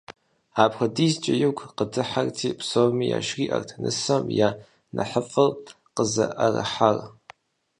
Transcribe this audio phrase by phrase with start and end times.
[0.63, 4.49] АпхуэдизкӀэ игу къыдыхьэрти, псоми яжриӀэрт нысэм я
[4.95, 5.51] нэхъыфӀыр
[5.95, 6.97] къызэрыӀэрыхьар.